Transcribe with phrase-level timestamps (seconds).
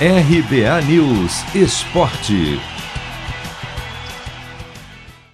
[0.00, 2.58] RBA News Esporte.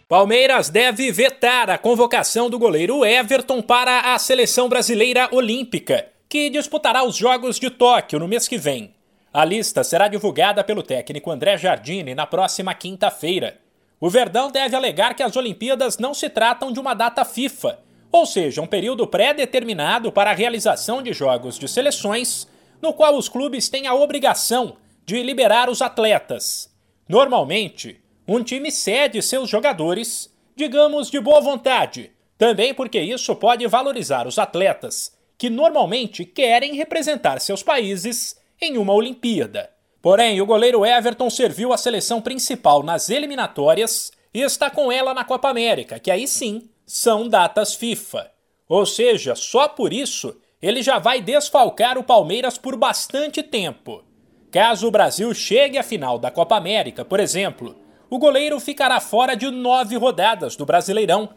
[0.06, 7.03] Palmeiras deve vetar a convocação do goleiro Everton para a seleção brasileira olímpica, que disputará
[7.03, 8.95] os Jogos de Tóquio no mês que vem.
[9.32, 13.56] A lista será divulgada pelo técnico André Jardine na próxima quinta-feira.
[13.98, 17.79] O Verdão deve alegar que as Olimpíadas não se tratam de uma data FIFA,
[18.12, 22.46] ou seja, um período pré-determinado para a realização de jogos de seleções
[22.81, 26.71] no qual os clubes têm a obrigação de liberar os atletas.
[27.09, 34.27] Normalmente, um time cede seus jogadores, digamos de boa vontade, também porque isso pode valorizar
[34.27, 39.71] os atletas, que normalmente querem representar seus países em uma Olimpíada.
[40.01, 45.24] Porém, o goleiro Everton serviu a seleção principal nas eliminatórias e está com ela na
[45.24, 48.30] Copa América, que aí sim são datas FIFA.
[48.69, 54.05] Ou seja, só por isso ele já vai desfalcar o Palmeiras por bastante tempo.
[54.51, 57.76] Caso o Brasil chegue à final da Copa América, por exemplo,
[58.10, 61.30] o goleiro ficará fora de nove rodadas do Brasileirão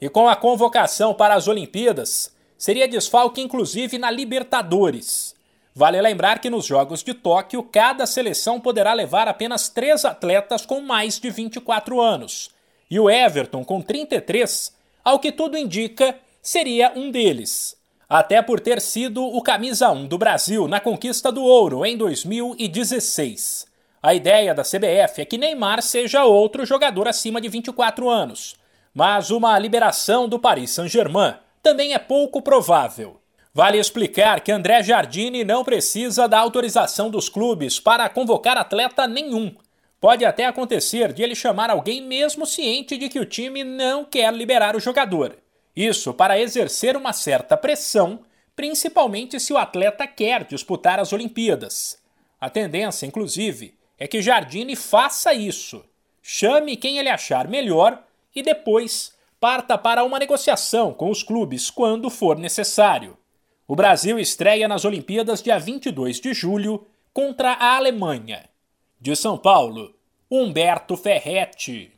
[0.00, 5.34] e com a convocação para as Olimpíadas, seria desfalque inclusive na Libertadores.
[5.74, 10.80] Vale lembrar que nos Jogos de Tóquio, cada seleção poderá levar apenas três atletas com
[10.80, 12.50] mais de 24 anos.
[12.90, 14.74] E o Everton, com 33,
[15.04, 17.79] ao que tudo indica, seria um deles
[18.10, 23.68] até por ter sido o camisa 1 do Brasil na conquista do ouro em 2016.
[24.02, 28.56] A ideia da CBF é que Neymar seja outro jogador acima de 24 anos,
[28.92, 33.20] mas uma liberação do Paris Saint-Germain também é pouco provável.
[33.54, 39.54] Vale explicar que André Jardine não precisa da autorização dos clubes para convocar atleta nenhum.
[40.00, 44.32] Pode até acontecer de ele chamar alguém mesmo ciente de que o time não quer
[44.34, 45.36] liberar o jogador.
[45.74, 48.20] Isso para exercer uma certa pressão,
[48.54, 51.98] principalmente se o atleta quer disputar as Olimpíadas.
[52.40, 55.84] A tendência, inclusive, é que Jardine faça isso.
[56.22, 58.02] Chame quem ele achar melhor
[58.34, 63.16] e depois parta para uma negociação com os clubes quando for necessário.
[63.66, 68.48] O Brasil estreia nas Olimpíadas dia 22 de julho contra a Alemanha.
[69.00, 69.94] De São Paulo,
[70.30, 71.92] Humberto Ferretti.